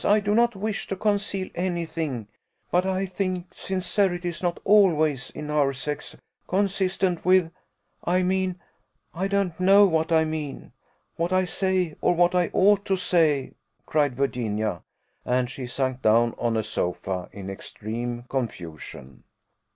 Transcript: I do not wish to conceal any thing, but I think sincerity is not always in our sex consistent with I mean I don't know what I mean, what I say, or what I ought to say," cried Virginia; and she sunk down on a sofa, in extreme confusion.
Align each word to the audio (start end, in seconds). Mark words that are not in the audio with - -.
I 0.03 0.19
do 0.19 0.33
not 0.33 0.55
wish 0.55 0.87
to 0.87 0.95
conceal 0.95 1.49
any 1.53 1.85
thing, 1.85 2.27
but 2.71 2.87
I 2.87 3.05
think 3.05 3.53
sincerity 3.53 4.29
is 4.29 4.41
not 4.41 4.59
always 4.63 5.29
in 5.29 5.51
our 5.51 5.73
sex 5.73 6.15
consistent 6.47 7.23
with 7.23 7.51
I 8.03 8.23
mean 8.23 8.59
I 9.13 9.27
don't 9.27 9.59
know 9.59 9.85
what 9.85 10.11
I 10.11 10.25
mean, 10.25 10.71
what 11.17 11.31
I 11.31 11.45
say, 11.45 11.97
or 12.01 12.15
what 12.15 12.33
I 12.33 12.49
ought 12.51 12.83
to 12.85 12.95
say," 12.95 13.53
cried 13.85 14.15
Virginia; 14.15 14.81
and 15.23 15.47
she 15.51 15.67
sunk 15.67 16.01
down 16.01 16.33
on 16.39 16.57
a 16.57 16.63
sofa, 16.63 17.29
in 17.31 17.51
extreme 17.51 18.23
confusion. 18.27 19.23